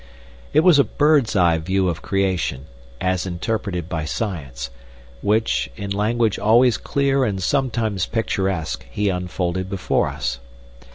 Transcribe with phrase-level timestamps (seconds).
[0.51, 2.65] It was a bird's eye view of creation,
[2.99, 4.71] as interpreted by science,
[5.21, 10.39] which, in language always clear and sometimes picturesque, he unfolded before us.